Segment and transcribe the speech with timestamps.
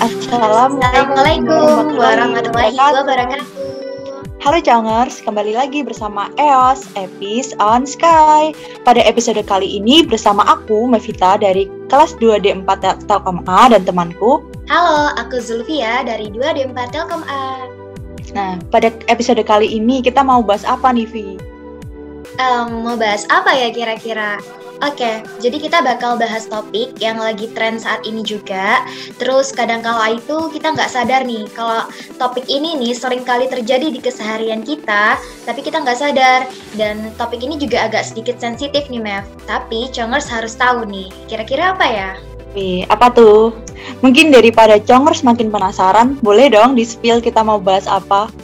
[0.00, 3.44] Assalamualaikum warahmatullahi wabarakatuh.
[4.40, 8.56] Halo Jongers, kembali lagi bersama EOS, Epis on Sky.
[8.88, 14.40] Pada episode kali ini bersama aku, Mevita dari kelas 2D4 Telkom A dan temanku.
[14.72, 17.68] Halo, aku Zulfia dari 2D4 Telkom A.
[18.32, 21.36] Nah, pada episode kali ini kita mau bahas apa nih, Vi?
[22.40, 24.40] Um, mau bahas apa ya kira-kira?
[24.82, 28.82] Oke, jadi kita bakal bahas topik yang lagi tren saat ini juga.
[29.14, 31.86] Terus kadang kala itu kita nggak sadar nih kalau
[32.18, 36.50] topik ini nih sering kali terjadi di keseharian kita, tapi kita nggak sadar.
[36.74, 39.22] Dan topik ini juga agak sedikit sensitif nih, Mev.
[39.46, 42.10] Tapi Chongers harus tahu nih, kira-kira apa ya?
[42.58, 43.54] Wih, apa tuh?
[44.02, 48.34] Mungkin daripada Chongers makin penasaran, boleh dong di-spill kita mau bahas apa?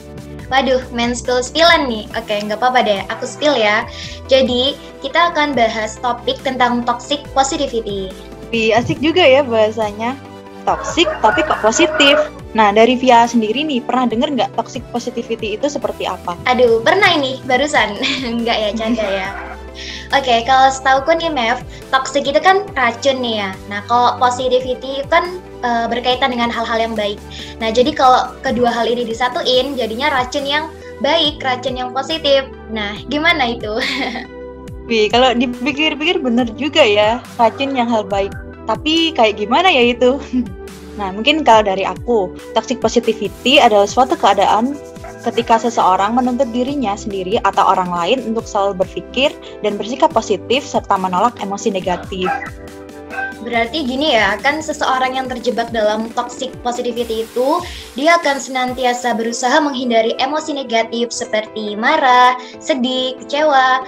[0.49, 2.09] Waduh, main spill-spillan nih.
[2.17, 3.85] Oke, nggak apa-apa deh, aku spill ya.
[4.25, 4.73] Jadi,
[5.05, 8.09] kita akan bahas topik tentang toxic positivity.
[8.49, 10.17] Wih, asik juga ya bahasanya.
[10.65, 12.17] Toxic tapi kok positif.
[12.57, 16.33] Nah, dari Via sendiri nih, pernah denger nggak toxic positivity itu seperti apa?
[16.49, 17.93] Aduh, pernah ini, barusan.
[18.41, 19.29] Nggak ya, canda ya.
[20.09, 21.61] Oke, okay, kalau setauku nih Mev,
[21.93, 23.51] toxic itu kan racun nih ya.
[23.69, 27.21] Nah, kalau positivity kan uh, berkaitan dengan hal-hal yang baik.
[27.61, 30.65] Nah, jadi kalau kedua hal ini disatuin, jadinya racun yang
[31.05, 32.49] baik, racun yang positif.
[32.73, 33.77] Nah, gimana itu?
[34.89, 38.33] Wih, kalau dipikir-pikir bener juga ya, racun yang hal baik.
[38.65, 40.17] Tapi kayak gimana ya itu?
[40.99, 44.75] Nah, mungkin kalau dari aku, toxic positivity adalah suatu keadaan
[45.27, 50.95] ketika seseorang menuntut dirinya sendiri atau orang lain untuk selalu berpikir dan bersikap positif serta
[50.95, 52.27] menolak emosi negatif.
[53.39, 57.63] Berarti gini ya, kan seseorang yang terjebak dalam toxic positivity itu,
[57.95, 63.87] dia akan senantiasa berusaha menghindari emosi negatif seperti marah, sedih, kecewa,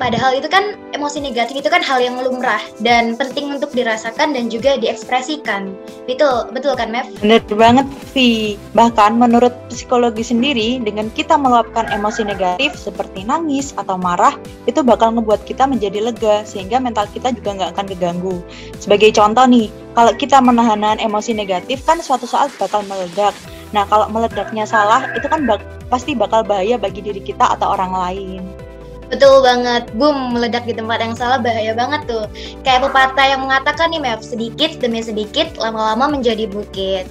[0.00, 4.48] Padahal itu kan emosi negatif itu kan hal yang lumrah dan penting untuk dirasakan dan
[4.48, 5.76] juga diekspresikan.
[6.08, 7.06] Betul, betul kan, Mev?
[7.20, 8.56] Bener banget, Vi.
[8.72, 14.34] Bahkan menurut psikologi sendiri, dengan kita meluapkan emosi negatif seperti nangis atau marah,
[14.66, 18.36] itu bakal ngebuat kita menjadi lega, sehingga mental kita juga nggak akan keganggu.
[18.80, 23.36] Sebagai contoh nih, kalau kita menahan emosi negatif kan suatu saat bakal meledak.
[23.72, 27.92] Nah, kalau meledaknya salah, itu kan bak pasti bakal bahaya bagi diri kita atau orang
[27.92, 28.42] lain.
[29.12, 32.24] Betul banget, boom, meledak di tempat yang salah bahaya banget tuh.
[32.64, 37.04] Kayak pepatah yang mengatakan nih Mev, sedikit demi sedikit lama-lama menjadi bukit.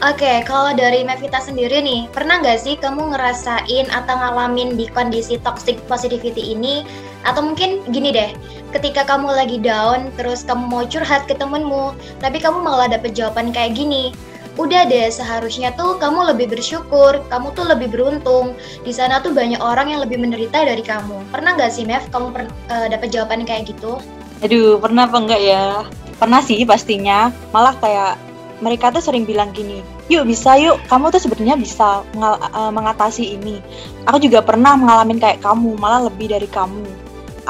[0.00, 5.36] Oke, kalau dari Mevita sendiri nih, pernah nggak sih kamu ngerasain atau ngalamin di kondisi
[5.44, 6.88] toxic positivity ini?
[7.28, 8.32] Atau mungkin gini deh,
[8.72, 11.92] ketika kamu lagi down, terus kamu mau curhat ke temenmu,
[12.24, 14.16] tapi kamu malah dapet jawaban kayak gini,
[14.60, 18.52] udah deh seharusnya tuh kamu lebih bersyukur, kamu tuh lebih beruntung.
[18.84, 21.24] Di sana tuh banyak orang yang lebih menderita dari kamu.
[21.32, 23.96] Pernah nggak sih Mev kamu per, uh, dapat jawaban kayak gitu?
[24.44, 25.86] Aduh, pernah apa enggak ya?
[26.20, 27.32] Pernah sih pastinya.
[27.54, 28.20] Malah kayak
[28.62, 33.58] mereka tuh sering bilang gini, yuk bisa yuk, kamu tuh sebenarnya bisa uh, mengatasi ini.
[34.06, 36.86] Aku juga pernah mengalami kayak kamu, malah lebih dari kamu.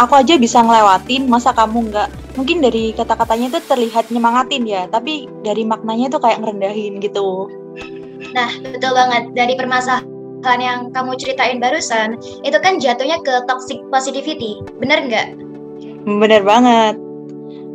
[0.01, 2.09] Aku aja bisa ngelewatin, masa kamu nggak?
[2.35, 7.51] Mungkin dari kata-katanya itu terlihat nyemangatin ya, tapi dari maknanya itu kayak ngerendahin gitu.
[8.33, 9.35] Nah, betul banget.
[9.37, 12.17] Dari permasalahan yang kamu ceritain barusan,
[12.47, 14.63] itu kan jatuhnya ke toxic positivity.
[14.81, 15.27] Bener nggak?
[16.07, 16.97] Bener banget.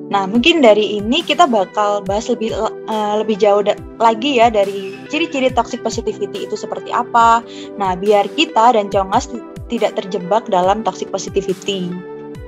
[0.07, 3.59] Nah, mungkin dari ini kita bakal bahas lebih uh, lebih jauh
[3.99, 7.43] lagi ya dari ciri-ciri toxic positivity itu seperti apa.
[7.75, 9.27] Nah, biar kita dan Jongas
[9.67, 11.91] tidak terjebak dalam toxic positivity.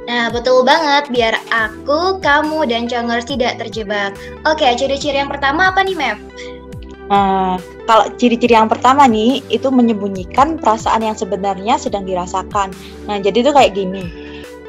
[0.09, 4.17] Nah, betul banget, biar aku, kamu, dan Chongers tidak terjebak.
[4.41, 6.17] Oke, ciri-ciri yang pertama apa nih, Mev?
[7.13, 12.73] Uh, kalau ciri-ciri yang pertama nih, itu menyembunyikan perasaan yang sebenarnya sedang dirasakan.
[13.05, 14.09] Nah, jadi itu kayak gini.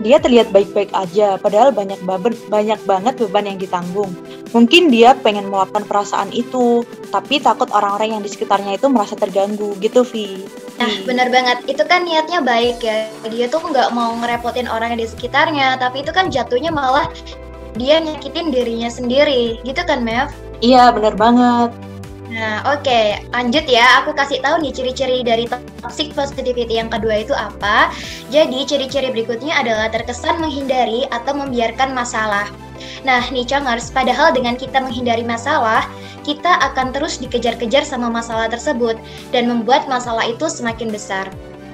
[0.05, 4.13] Dia terlihat baik-baik aja, padahal banyak banget banyak banget beban yang ditanggung.
[4.51, 6.83] Mungkin dia pengen meluapkan perasaan itu,
[7.15, 10.43] tapi takut orang-orang yang di sekitarnya itu merasa terganggu, gitu, Vi.
[10.83, 11.63] Nah, benar banget.
[11.71, 13.07] Itu kan niatnya baik ya.
[13.31, 17.07] Dia tuh nggak mau ngerepotin orang yang di sekitarnya, tapi itu kan jatuhnya malah
[17.79, 19.63] dia nyakitin dirinya sendiri.
[19.63, 20.35] Gitu kan, Mev?
[20.59, 21.71] Iya, benar banget.
[22.31, 23.23] Nah, oke, okay.
[23.35, 24.03] lanjut ya.
[24.03, 25.51] Aku kasih tahu nih ciri-ciri dari
[25.83, 27.91] toxic positivity yang kedua itu apa.
[28.31, 32.47] Jadi, ciri-ciri berikutnya adalah terkesan menghindari atau membiarkan masalah.
[33.03, 35.85] Nah, nih Changers, padahal dengan kita menghindari masalah,
[36.23, 39.01] kita akan terus dikejar-kejar sama masalah tersebut
[39.33, 41.29] dan membuat masalah itu semakin besar.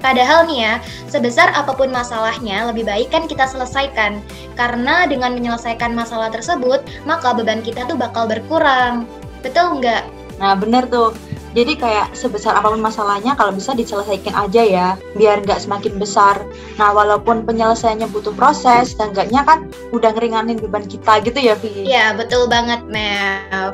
[0.05, 0.75] Padahal nih ya,
[1.11, 4.23] sebesar apa pun masalahnya, lebih baik kan kita selesaikan.
[4.55, 9.09] Karena dengan menyelesaikan masalah tersebut, maka beban kita tuh bakal berkurang.
[9.43, 10.05] Betul nggak?
[10.37, 11.17] Nah, bener tuh.
[11.57, 16.45] Jadi kayak sebesar apa pun masalahnya kalau bisa diselesaikan aja ya, biar nggak semakin besar.
[16.77, 21.89] Nah walaupun penyelesaiannya butuh proses, enggaknya kan udah ngeringanin beban kita gitu ya Vi.
[21.89, 23.73] Iya betul banget Mev.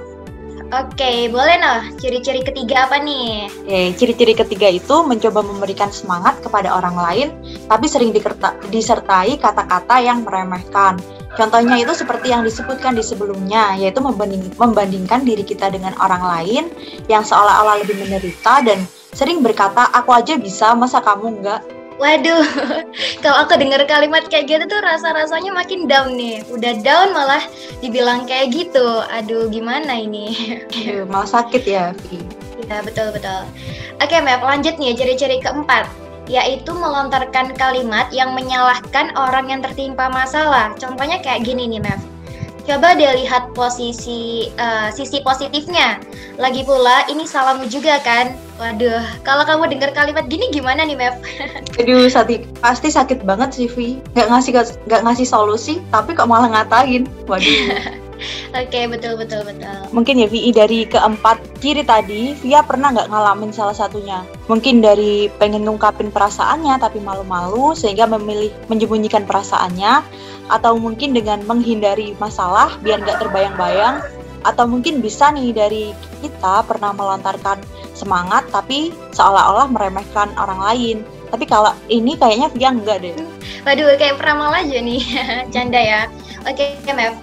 [0.72, 1.84] Oke, boleh noh.
[2.00, 3.44] Ciri-ciri ketiga apa nih?
[3.68, 7.28] Oke, ciri-ciri ketiga itu mencoba memberikan semangat kepada orang lain,
[7.68, 10.96] tapi sering dikerta, disertai kata-kata yang meremehkan.
[11.32, 16.64] Contohnya itu seperti yang disebutkan di sebelumnya, yaitu membanding, membandingkan diri kita dengan orang lain
[17.08, 18.84] yang seolah-olah lebih menderita dan
[19.16, 21.60] sering berkata, aku aja bisa, masa kamu enggak?
[21.96, 22.44] Waduh,
[23.24, 26.44] kalau aku dengar kalimat kayak gitu tuh rasa-rasanya makin down nih.
[26.50, 27.40] Udah down malah
[27.80, 29.00] dibilang kayak gitu.
[29.12, 30.58] Aduh, gimana ini?
[30.68, 31.96] Aduh, malah sakit ya,
[32.62, 33.42] Iya, betul-betul.
[34.00, 40.74] Oke, Map, lanjut nih ciri-ciri keempat yaitu melontarkan kalimat yang menyalahkan orang yang tertimpa masalah.
[40.78, 42.00] Contohnya kayak gini nih, Mev
[42.62, 45.98] coba deh lihat posisi uh, sisi positifnya.
[46.38, 48.32] Lagi pula ini salahmu juga kan?
[48.56, 51.14] Waduh, kalau kamu dengar kalimat gini gimana nih, Mev?
[51.82, 53.98] Aduh, Sati, pasti sakit banget sih, Vi.
[54.14, 54.52] Gak ngasih
[54.86, 57.10] gak ngasih solusi, tapi kok malah ngatain.
[57.26, 57.98] Waduh.
[58.52, 59.78] Oke, okay, betul betul betul.
[59.90, 64.22] Mungkin ya Vi dari keempat kiri tadi, Via pernah nggak ngalamin salah satunya?
[64.46, 70.04] Mungkin dari pengen ngungkapin perasaannya tapi malu-malu sehingga memilih menyembunyikan perasaannya
[70.50, 74.04] atau mungkin dengan menghindari masalah biar nggak terbayang-bayang
[74.42, 77.62] atau mungkin bisa nih dari kita pernah melontarkan
[77.94, 80.96] semangat tapi seolah-olah meremehkan orang lain.
[81.32, 83.16] Tapi kalau ini kayaknya Via enggak deh.
[83.64, 85.00] Waduh, kayak peramal aja nih.
[85.54, 86.00] Canda ya.
[86.44, 87.14] Oke, okay, Mev.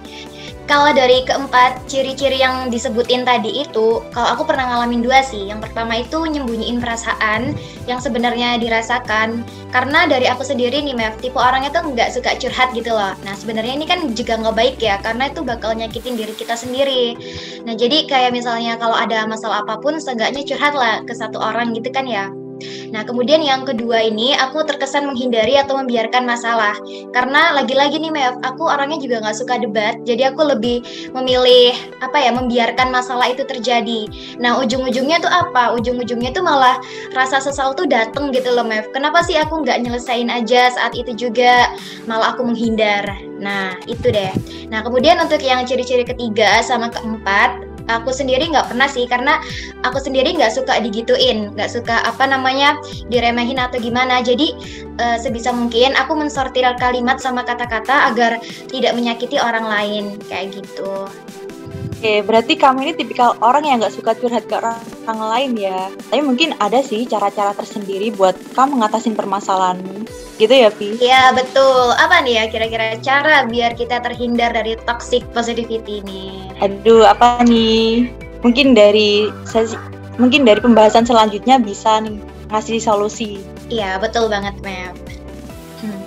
[0.70, 5.50] Kalau dari keempat ciri-ciri yang disebutin tadi itu, kalau aku pernah ngalamin dua sih.
[5.50, 7.58] Yang pertama itu nyembunyiin perasaan
[7.90, 9.42] yang sebenarnya dirasakan.
[9.74, 13.18] Karena dari aku sendiri nih, Mev, tipe orangnya tuh nggak suka curhat gitu loh.
[13.26, 17.18] Nah, sebenarnya ini kan juga nggak baik ya, karena itu bakal nyakitin diri kita sendiri.
[17.66, 21.74] Nah, jadi kayak misalnya kalau ada masalah apa pun, seenggaknya curhat lah ke satu orang
[21.74, 22.30] gitu kan ya.
[22.90, 26.76] Nah, kemudian yang kedua ini aku terkesan menghindari atau membiarkan masalah.
[27.14, 30.82] Karena lagi-lagi nih Mev, aku orangnya juga nggak suka debat, jadi aku lebih
[31.14, 34.06] memilih apa ya, membiarkan masalah itu terjadi.
[34.38, 35.72] Nah, ujung-ujungnya tuh apa?
[35.78, 36.76] Ujung-ujungnya tuh malah
[37.14, 38.88] rasa sesal tuh dateng gitu loh Mev.
[38.90, 41.72] Kenapa sih aku nggak nyelesain aja saat itu juga?
[42.04, 43.06] Malah aku menghindar.
[43.40, 44.32] Nah, itu deh.
[44.68, 49.42] Nah, kemudian untuk yang ciri-ciri ketiga sama keempat, aku sendiri nggak pernah sih karena
[49.82, 52.78] aku sendiri nggak suka digituin nggak suka apa namanya
[53.10, 54.54] diremehin atau gimana jadi
[55.02, 58.38] uh, sebisa mungkin aku mensortir kalimat sama kata-kata agar
[58.70, 61.08] tidak menyakiti orang lain kayak gitu
[62.00, 65.92] Oke, berarti kamu ini tipikal orang yang nggak suka curhat ke orang, orang lain ya.
[66.08, 69.84] Tapi mungkin ada sih cara-cara tersendiri buat kamu ngatasin permasalahan
[70.40, 70.96] gitu ya, Pi?
[70.96, 71.92] Iya, betul.
[72.00, 76.48] Apa nih ya kira-kira cara biar kita terhindar dari toxic positivity ini?
[76.60, 78.12] Aduh, apa nih?
[78.40, 79.28] Mungkin dari
[80.16, 82.16] mungkin dari pembahasan selanjutnya bisa nih
[82.52, 83.40] ngasih solusi.
[83.72, 84.94] Iya, betul banget, Map.
[85.80, 86.00] Hmm.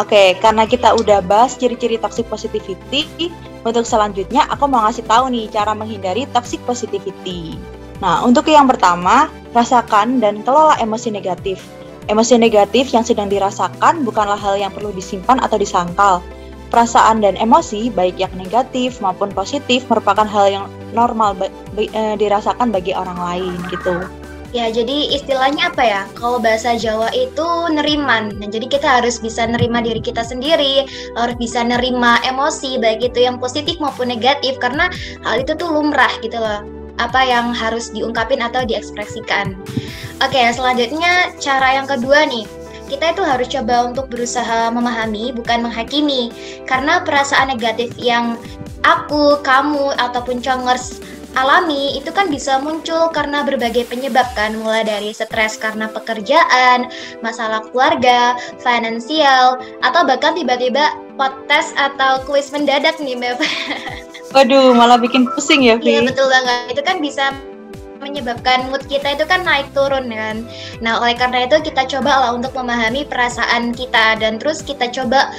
[0.00, 3.30] Oke, okay, karena kita udah bahas ciri-ciri toxic positivity,
[3.64, 7.56] untuk selanjutnya, aku mau ngasih tahu nih cara menghindari toxic positivity.
[8.04, 11.64] Nah, untuk yang pertama, rasakan dan kelola emosi negatif.
[12.04, 16.20] Emosi negatif yang sedang dirasakan bukanlah hal yang perlu disimpan atau disangkal.
[16.74, 21.38] Perasaan dan emosi, baik yang negatif maupun positif, merupakan hal yang normal
[21.78, 24.02] eh, dirasakan bagi orang lain gitu.
[24.50, 26.02] Ya, jadi istilahnya apa ya?
[26.18, 28.34] Kalau bahasa Jawa itu neriman.
[28.42, 30.82] Nah, jadi kita harus bisa nerima diri kita sendiri,
[31.14, 34.90] harus bisa nerima emosi, baik itu yang positif maupun negatif, karena
[35.22, 36.66] hal itu tuh lumrah gitu loh.
[36.98, 39.54] Apa yang harus diungkapin atau diekspresikan.
[40.18, 46.30] Oke, selanjutnya cara yang kedua nih kita itu harus coba untuk berusaha memahami bukan menghakimi
[46.68, 48.36] karena perasaan negatif yang
[48.84, 51.00] aku, kamu ataupun congers
[51.34, 56.88] alami itu kan bisa muncul karena berbagai penyebab kan mulai dari stres karena pekerjaan,
[57.20, 63.42] masalah keluarga, finansial atau bahkan tiba-tiba potes atau kuis mendadak nih Mep.
[64.34, 65.94] Waduh, malah bikin pusing ya, Vi.
[65.94, 66.74] Iya, betul banget.
[66.74, 67.30] Itu kan bisa
[68.04, 70.44] menyebabkan mood kita itu kan naik turun kan.
[70.84, 75.32] Nah, oleh karena itu kita coba lah untuk memahami perasaan kita dan terus kita coba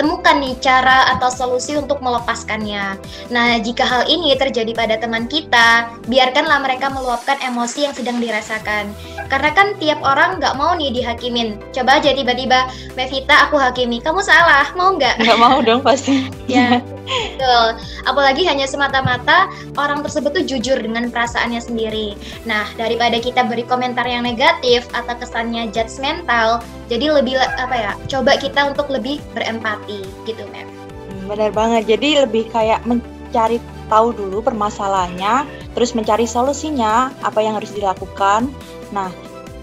[0.00, 2.96] temukan nih cara atau solusi untuk melepaskannya.
[3.28, 8.88] Nah, jika hal ini terjadi pada teman kita, biarkanlah mereka meluapkan emosi yang sedang dirasakan.
[9.28, 11.60] Karena kan tiap orang nggak mau nih dihakimin.
[11.76, 15.20] Coba aja tiba-tiba, Mevita aku hakimi, kamu salah, mau nggak?
[15.20, 16.32] Nggak mau dong pasti.
[16.48, 16.80] ya,
[17.10, 17.66] betul.
[18.06, 22.14] Apalagi hanya semata-mata orang tersebut tuh jujur dengan perasaannya sendiri.
[22.46, 27.92] Nah, daripada kita beri komentar yang negatif atau kesannya judgmental, jadi lebih apa ya?
[28.06, 30.66] Coba kita untuk lebih berempati gitu, Mem.
[30.66, 31.90] Hmm, benar banget.
[31.90, 33.58] Jadi lebih kayak mencari
[33.90, 38.46] tahu dulu permasalahannya, terus mencari solusinya, apa yang harus dilakukan.
[38.94, 39.10] Nah,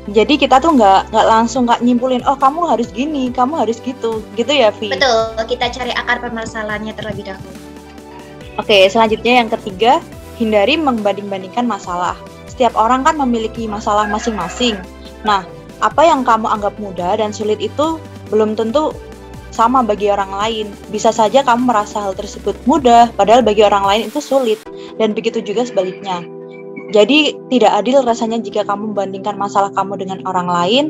[0.08, 4.24] jadi kita tuh nggak nggak langsung nggak nyimpulin, oh kamu harus gini, kamu harus gitu,
[4.40, 4.96] gitu ya, Vi?
[4.96, 7.52] Betul, kita cari akar permasalahannya terlebih dahulu.
[8.56, 10.00] Oke, selanjutnya yang ketiga,
[10.40, 12.16] hindari membanding-bandingkan masalah.
[12.48, 14.80] Setiap orang kan memiliki masalah masing-masing.
[15.28, 15.44] Nah,
[15.84, 18.96] apa yang kamu anggap mudah dan sulit itu belum tentu
[19.52, 20.66] sama bagi orang lain.
[20.88, 24.62] Bisa saja kamu merasa hal tersebut mudah, padahal bagi orang lain itu sulit,
[24.96, 26.37] dan begitu juga sebaliknya.
[26.96, 30.86] Jadi, tidak adil rasanya jika kamu membandingkan masalah kamu dengan orang lain,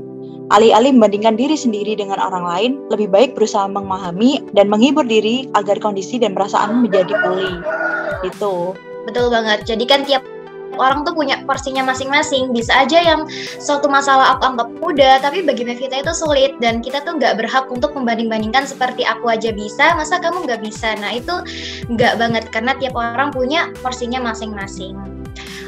[0.54, 5.82] alih-alih membandingkan diri sendiri dengan orang lain, lebih baik berusaha memahami dan menghibur diri agar
[5.82, 7.60] kondisi dan perasaan menjadi pulih.
[8.24, 8.78] Itu.
[9.10, 9.66] Betul banget.
[9.66, 10.24] Jadi kan tiap
[10.78, 12.54] orang tuh punya porsinya masing-masing.
[12.54, 13.26] Bisa aja yang
[13.58, 17.66] suatu masalah aku anggap mudah, tapi bagi Mevita itu sulit dan kita tuh nggak berhak
[17.68, 20.94] untuk membanding-bandingkan seperti aku aja bisa, masa kamu nggak bisa.
[21.02, 21.34] Nah itu
[21.92, 25.17] nggak banget karena tiap orang punya porsinya masing-masing.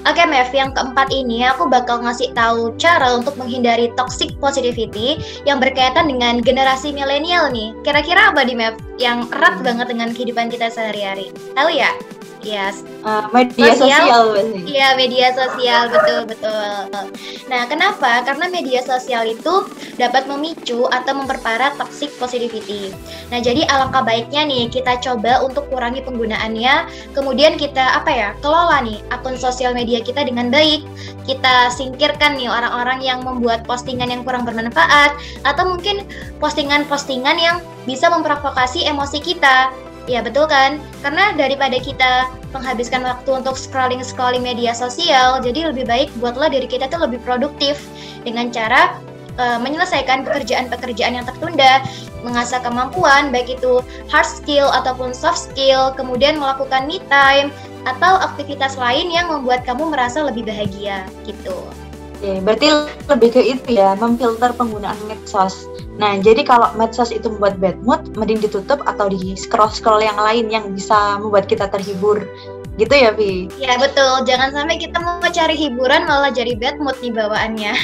[0.07, 5.59] Oke Mev, yang keempat ini aku bakal ngasih tahu cara untuk menghindari toxic positivity yang
[5.59, 7.75] berkaitan dengan generasi milenial nih.
[7.83, 11.31] Kira-kira apa di Mev yang erat banget dengan kehidupan kita sehari-hari?
[11.55, 11.91] Tahu ya?
[12.39, 12.87] Yes.
[13.03, 14.31] Uh, media sosial.
[14.63, 16.87] Iya, media sosial betul betul.
[17.51, 18.23] Nah, kenapa?
[18.23, 19.67] Karena media sosial itu
[19.99, 22.95] dapat memicu atau memperparah toxic positivity.
[23.27, 26.87] Nah, jadi alangkah baiknya nih kita coba untuk kurangi penggunaannya.
[27.11, 28.29] Kemudian kita apa ya?
[28.39, 30.87] Kelola nih akun sosial media kita dengan baik.
[31.27, 35.11] Kita singkirkan nih orang-orang yang membuat postingan yang kurang bermanfaat
[35.43, 36.07] atau mungkin
[36.39, 39.73] postingan-postingan yang bisa memprovokasi emosi kita
[40.09, 40.81] Ya betul kan?
[41.05, 46.89] Karena daripada kita menghabiskan waktu untuk scrolling-scrolling media sosial, jadi lebih baik buatlah diri kita
[46.89, 47.77] tuh lebih produktif
[48.25, 48.97] dengan cara
[49.37, 51.85] uh, menyelesaikan pekerjaan-pekerjaan yang tertunda,
[52.25, 57.53] mengasah kemampuan baik itu hard skill ataupun soft skill, kemudian melakukan me time
[57.85, 61.55] atau aktivitas lain yang membuat kamu merasa lebih bahagia gitu.
[62.19, 62.67] Oke, berarti
[63.07, 65.69] lebih ke itu ya, memfilter penggunaan medsos.
[65.99, 70.47] Nah, jadi kalau medsos itu membuat bad mood, mending ditutup atau di scroll-scroll yang lain
[70.47, 72.23] yang bisa membuat kita terhibur.
[72.79, 73.51] Gitu ya, Vi?
[73.59, 74.23] Ya, betul.
[74.23, 77.73] Jangan sampai kita mau cari hiburan malah jadi bad mood nih bawaannya.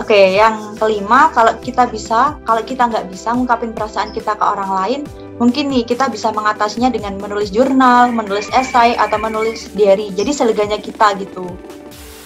[0.00, 4.40] Oke, okay, yang kelima, kalau kita bisa, kalau kita nggak bisa ngungkapin perasaan kita ke
[4.40, 5.00] orang lain,
[5.36, 10.08] mungkin nih kita bisa mengatasinya dengan menulis jurnal, menulis esai, atau menulis diary.
[10.16, 11.52] Jadi seleganya kita gitu.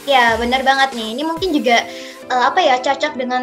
[0.06, 1.18] Ya, benar banget nih.
[1.18, 1.82] Ini mungkin juga
[2.30, 3.42] uh, apa ya cocok dengan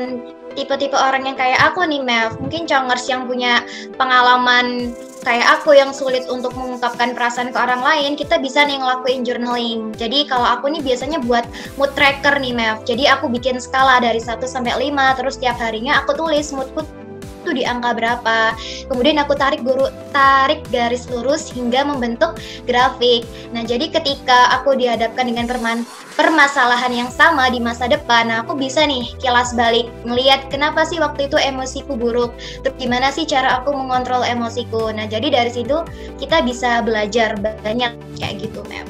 [0.54, 3.64] tipe-tipe orang yang kayak aku nih Mev mungkin congers yang punya
[3.96, 9.22] pengalaman kayak aku yang sulit untuk mengungkapkan perasaan ke orang lain kita bisa nih ngelakuin
[9.22, 9.94] journaling.
[9.94, 11.46] Jadi kalau aku nih biasanya buat
[11.78, 16.02] mood tracker nih Mev jadi aku bikin skala dari 1 sampai 5 terus tiap harinya
[16.02, 17.01] aku tulis moodku
[17.42, 18.54] itu di angka berapa.
[18.88, 22.38] Kemudian aku tarik guru tarik garis lurus hingga membentuk
[22.70, 23.26] grafik.
[23.52, 25.84] Nah, jadi ketika aku dihadapkan dengan perman,
[26.14, 31.02] permasalahan yang sama di masa depan, nah aku bisa nih kilas balik ngelihat kenapa sih
[31.02, 32.32] waktu itu emosiku buruk.
[32.62, 34.94] Terus gimana sih cara aku mengontrol emosiku.
[34.94, 35.82] Nah, jadi dari situ
[36.22, 38.86] kita bisa belajar banyak kayak gitu, Mem.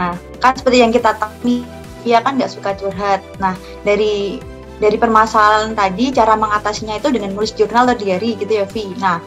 [0.00, 1.60] Nah, kan seperti yang kita tahu,
[2.06, 3.20] dia kan nggak suka curhat.
[3.36, 3.52] Nah,
[3.84, 4.40] dari
[4.80, 8.96] dari permasalahan tadi cara mengatasinya itu dengan menulis jurnal atau diary gitu ya Vi.
[8.96, 9.20] Nah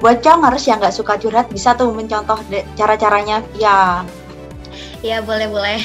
[0.00, 2.40] buat congers yang nggak suka curhat bisa tuh mencontoh
[2.74, 4.02] cara-caranya ya.
[5.04, 5.78] Ya boleh boleh.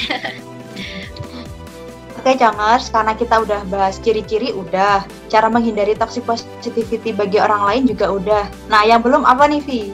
[2.20, 5.00] Oke congers, karena kita udah bahas ciri-ciri udah,
[5.32, 8.44] cara menghindari toxic positivity bagi orang lain juga udah.
[8.68, 9.88] Nah yang belum apa nih Vi?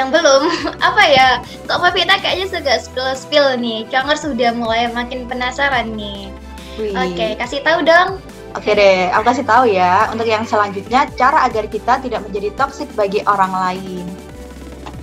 [0.00, 0.42] Yang belum
[0.88, 1.28] apa ya?
[1.68, 3.84] Kok Pavita kayaknya suka spill-spill nih.
[3.92, 6.32] Congers sudah mulai makin penasaran nih.
[6.78, 8.16] Oke, kasih tahu dong
[8.56, 10.08] Oke deh, aku kasih tahu ya.
[10.08, 14.06] Untuk yang selanjutnya, cara agar kita tidak menjadi toksik bagi orang lain.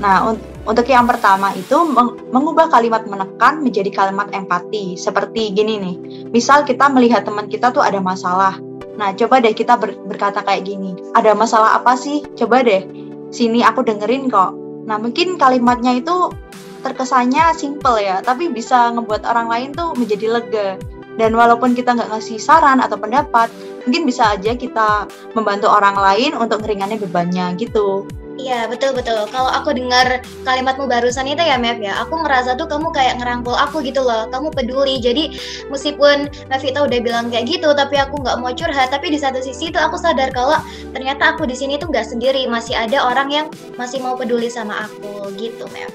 [0.02, 0.36] Nah, un
[0.66, 4.98] untuk yang pertama itu meng mengubah kalimat menekan menjadi kalimat empati.
[4.98, 5.96] Seperti gini nih,
[6.34, 8.58] misal kita melihat teman kita tuh ada masalah.
[8.98, 12.26] Nah, coba deh kita ber berkata kayak gini, ada masalah apa sih?
[12.34, 12.82] Coba deh,
[13.30, 14.58] sini aku dengerin kok.
[14.90, 16.34] Nah, mungkin kalimatnya itu
[16.82, 20.70] terkesannya simple ya, tapi bisa ngebuat orang lain tuh menjadi lega.
[21.16, 23.48] Dan walaupun kita nggak ngasih saran atau pendapat,
[23.88, 28.04] mungkin bisa aja kita membantu orang lain untuk ngeringanin bebannya gitu.
[28.36, 29.16] Iya betul betul.
[29.32, 33.56] Kalau aku dengar kalimatmu barusan itu ya Mev ya, aku ngerasa tuh kamu kayak ngerangkul
[33.56, 34.28] aku gitu loh.
[34.28, 35.00] Kamu peduli.
[35.00, 35.40] Jadi
[35.72, 38.92] meskipun Mevita udah bilang kayak gitu, tapi aku nggak mau curhat.
[38.92, 40.60] Tapi di satu sisi tuh aku sadar kalau
[40.92, 42.44] ternyata aku di sini tuh nggak sendiri.
[42.52, 43.48] Masih ada orang yang
[43.80, 45.92] masih mau peduli sama aku gitu Mev.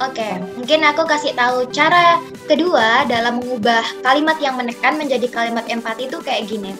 [0.00, 2.16] Oke, okay, mungkin aku kasih tahu cara
[2.48, 6.72] kedua dalam mengubah kalimat yang menekan menjadi kalimat empati itu kayak gini.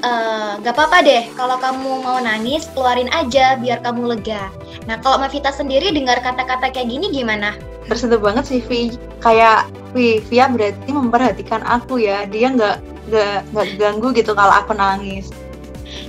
[0.00, 4.48] Uh, gak apa-apa deh kalau kamu mau nangis keluarin aja biar kamu lega.
[4.88, 7.60] Nah, kalau Mavita sendiri dengar kata-kata kayak gini gimana?
[7.84, 8.96] Tersentuh banget sih, Vi.
[9.20, 12.24] Kayak, Vi, Via berarti memperhatikan aku ya.
[12.24, 12.76] Dia nggak
[13.12, 15.28] nggak nggak ganggu gitu kalau aku nangis.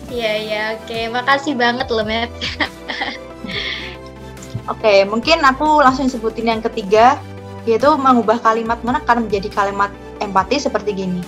[0.08, 1.12] Iya, iya, oke.
[1.12, 2.32] Makasih banget loh, Matt.
[4.72, 7.20] Oke, mungkin aku langsung sebutin yang ketiga,
[7.68, 9.92] yaitu mengubah kalimat menekan menjadi kalimat
[10.24, 11.20] empati seperti gini.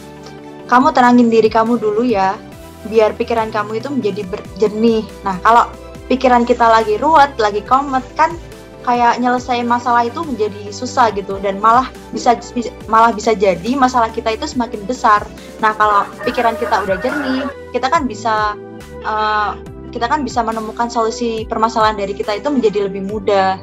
[0.71, 2.39] Kamu tenangin diri kamu dulu ya,
[2.87, 4.21] biar pikiran kamu itu menjadi
[4.63, 5.03] jernih.
[5.27, 5.67] Nah, kalau
[6.07, 8.31] pikiran kita lagi ruwet, lagi komet, kan
[8.87, 12.35] kayak nyelesain masalah itu menjadi susah gitu dan malah bisa
[12.91, 15.19] malah bisa jadi masalah kita itu semakin besar.
[15.59, 17.43] Nah, kalau pikiran kita udah jernih,
[17.75, 18.55] kita kan bisa
[19.03, 19.59] uh,
[19.93, 23.61] kita kan bisa menemukan solusi permasalahan dari kita itu menjadi lebih mudah.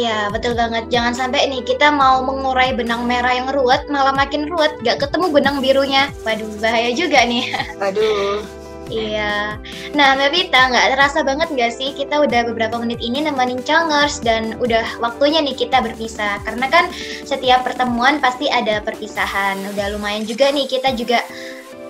[0.00, 0.88] Ya, betul banget.
[0.88, 5.28] Jangan sampai nih kita mau mengurai benang merah yang ruwet, malah makin ruwet, gak ketemu
[5.28, 6.08] benang birunya.
[6.24, 7.52] Waduh, bahaya juga nih.
[7.82, 8.62] Waduh.
[8.92, 9.56] Iya.
[9.96, 14.20] Nah, Mbak Vita, nggak terasa banget nggak sih kita udah beberapa menit ini nemenin Changers
[14.20, 16.42] dan udah waktunya nih kita berpisah.
[16.44, 16.92] Karena kan
[17.24, 19.56] setiap pertemuan pasti ada perpisahan.
[19.72, 21.21] Udah lumayan juga nih kita juga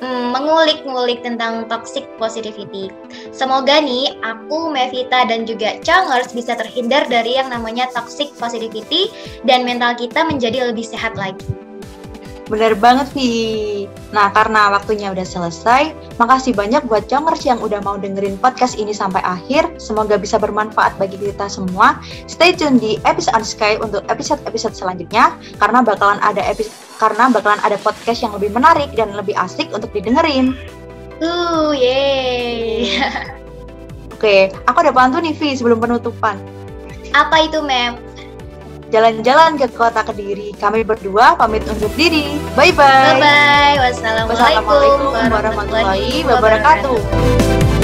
[0.02, 2.90] mengulik-ngulik tentang toxic positivity.
[3.30, 9.08] Semoga nih aku, Mevita dan juga Changers bisa terhindar dari yang namanya toxic positivity
[9.46, 11.46] dan mental kita menjadi lebih sehat lagi.
[12.50, 13.88] Bener banget, Vi.
[14.12, 18.92] Nah, karena waktunya udah selesai, makasih banyak buat Jongers yang udah mau dengerin podcast ini
[18.92, 19.80] sampai akhir.
[19.80, 21.96] Semoga bisa bermanfaat bagi kita semua.
[22.28, 27.74] Stay tune di episode Sky untuk episode-episode selanjutnya, karena bakalan ada episode karena bakalan ada
[27.82, 30.54] podcast yang lebih menarik dan lebih asik untuk didengerin.
[31.18, 33.02] Uh, yeay.
[34.14, 36.38] Oke, aku ada pantun nih, Vi, sebelum penutupan.
[37.10, 37.98] Apa itu, Mem?
[38.92, 40.52] jalan-jalan ke kota Kediri.
[40.60, 42.36] Kami berdua pamit undur diri.
[42.52, 43.18] Bye-bye.
[43.18, 43.74] Bye-bye.
[43.80, 47.81] Wassalamualaikum, Wassalamualaikum warahmatullahi wabarakatuh.